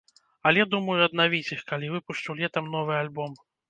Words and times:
Але 0.51 0.65
думаю 0.71 0.95
аднавіць 1.09 1.53
іх, 1.59 1.63
калі 1.71 1.95
выпушчу 1.99 2.41
летам 2.43 2.65
новы 2.77 3.01
альбом. 3.07 3.43